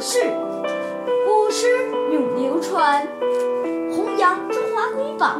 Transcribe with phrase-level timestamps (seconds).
[0.00, 0.20] 是，
[1.26, 1.66] 古诗
[2.12, 3.06] 永流传，
[3.90, 5.36] 弘扬中华瑰宝，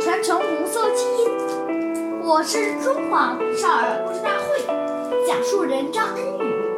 [0.00, 2.20] 传承红色基因。
[2.22, 4.64] 我是中华少儿故事大会
[5.26, 6.70] 讲述人张恩宇，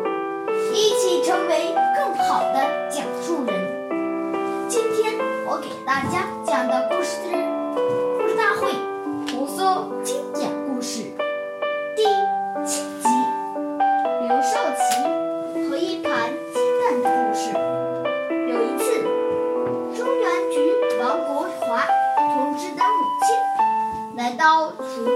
[0.72, 4.67] 一起成为更好的讲述人。
[4.69, 5.14] 今天
[5.47, 7.36] 我给大家讲的故事。
[24.37, 25.11] 到竹沟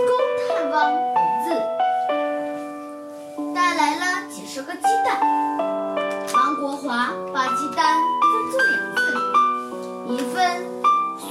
[0.49, 0.97] 探望儿
[1.45, 1.53] 子，
[3.55, 5.21] 带来了几十个鸡蛋。
[6.33, 9.05] 王国华把鸡蛋分作两份，
[10.09, 10.37] 一份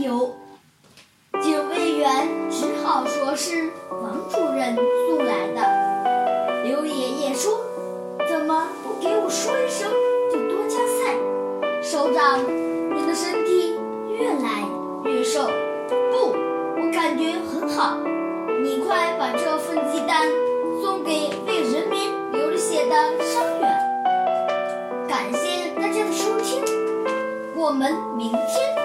[0.00, 0.32] 有，
[1.40, 4.76] 警卫员只好说是王主任
[5.08, 6.62] 送来的。
[6.64, 7.58] 刘爷爷说
[8.28, 9.90] ：“怎么不给我说一声，
[10.30, 11.16] 就多加菜？
[11.82, 12.38] 首长，
[12.94, 13.76] 您的身体
[14.08, 14.64] 越来
[15.04, 15.48] 越瘦。
[15.88, 16.32] 不，
[16.76, 17.98] 我感觉很好。
[18.62, 20.28] 你快把这份鸡蛋
[20.80, 22.94] 送给为人民流了血的
[23.24, 23.68] 伤员。
[25.08, 26.62] 感谢大家的收听，
[27.56, 28.77] 我们明天。